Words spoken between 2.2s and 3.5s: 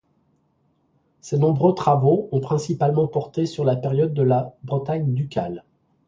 ont principalement porté